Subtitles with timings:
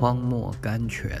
[0.00, 1.20] 荒漠甘泉。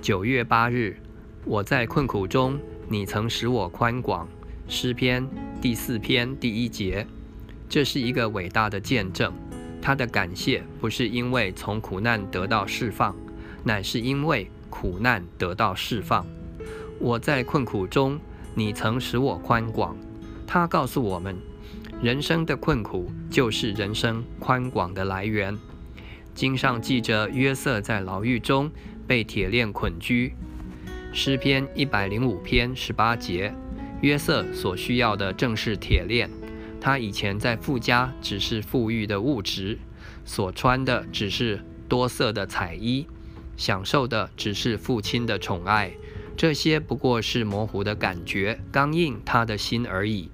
[0.00, 0.96] 九月八日，
[1.44, 2.56] 我在困苦中，
[2.88, 4.28] 你曾使我宽广。
[4.68, 5.26] 诗篇
[5.60, 7.04] 第四篇第一节，
[7.68, 9.32] 这是一个伟大的见证。
[9.82, 13.16] 他的感谢不是因为从苦难得到释放，
[13.64, 16.24] 乃是因为苦难得到释放。
[17.00, 18.20] 我在困苦中，
[18.60, 19.96] 你曾使我宽广。
[20.46, 21.34] 他告诉我们，
[22.02, 25.56] 人生的困苦就是人生宽广的来源。
[26.34, 28.70] 经上记着约瑟在牢狱中。
[29.06, 30.32] 被铁链捆拘，
[31.12, 33.52] 诗篇一百零五篇十八节，
[34.02, 36.30] 约瑟所需要的正是铁链。
[36.80, 39.76] 他以前在富家只是富裕的物质，
[40.24, 43.04] 所穿的只是多色的彩衣，
[43.56, 45.90] 享受的只是父亲的宠爱。
[46.40, 50.30] 这些不过是模糊的感觉，刚硬他的心而已。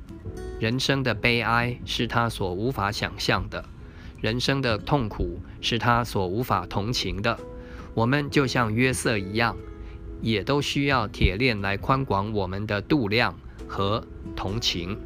[0.61, 3.65] 人生的悲哀是他所无法想象的，
[4.21, 7.37] 人生的痛苦是他所无法同情的。
[7.93, 9.57] 我们就像约瑟一样，
[10.23, 14.97] 也都需要铁链来宽广我们的度量和同情，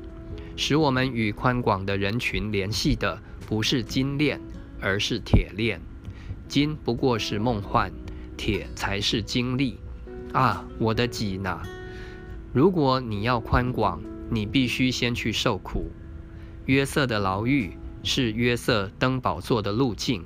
[0.55, 4.39] 使我们与宽广的人群联系的不是金链，
[4.79, 5.81] 而是铁链。
[6.47, 7.91] 金不过是梦幻，
[8.37, 9.79] 铁才是经历。
[10.33, 11.61] 啊，我的己呐！
[12.53, 14.01] 如果你要宽广，
[14.31, 15.91] 你必须先去受苦。
[16.67, 17.73] 约瑟的牢狱
[18.05, 20.25] 是约瑟登宝座的路径。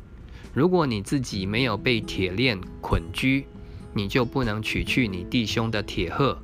[0.53, 3.47] 如果你自己没有被铁链捆拘，
[3.95, 6.39] 你就不能取去你弟兄的铁鹤。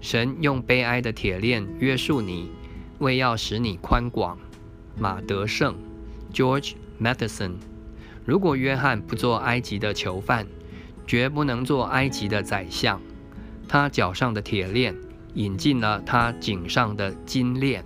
[0.00, 2.50] 神用悲哀的铁链约束你，
[2.98, 4.38] 为要使你宽广。
[4.98, 5.74] 马德胜
[6.32, 7.52] （George Matheson）。
[8.24, 10.46] 如果约翰不做埃及的囚犯，
[11.08, 13.00] 绝不能做埃及的宰相。
[13.66, 14.94] 他脚上的铁链
[15.34, 17.84] 引进了他颈上的金链。